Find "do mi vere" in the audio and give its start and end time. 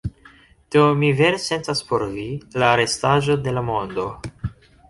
0.75-1.41